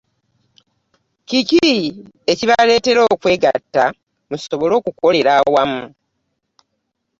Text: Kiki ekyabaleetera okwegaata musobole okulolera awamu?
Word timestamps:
Kiki 1.27 1.69
ekyabaleetera 2.31 3.01
okwegaata 3.13 3.83
musobole 4.29 4.73
okulolera 4.77 5.31
awamu? 5.39 5.83